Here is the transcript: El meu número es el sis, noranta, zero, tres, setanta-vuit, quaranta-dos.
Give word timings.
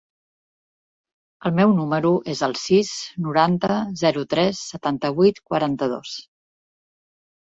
El 1.49 1.53
meu 1.57 1.73
número 1.79 2.13
es 2.33 2.39
el 2.47 2.55
sis, 2.61 2.89
noranta, 3.25 3.75
zero, 4.01 4.23
tres, 4.31 4.63
setanta-vuit, 4.71 5.43
quaranta-dos. 5.51 6.15